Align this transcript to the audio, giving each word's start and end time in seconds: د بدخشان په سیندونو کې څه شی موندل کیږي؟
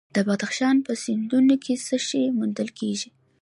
د 0.15 0.17
بدخشان 0.27 0.75
په 0.85 0.93
سیندونو 1.03 1.55
کې 1.63 1.73
څه 1.87 1.95
شی 2.07 2.23
موندل 2.37 2.69
کیږي؟ 2.79 3.09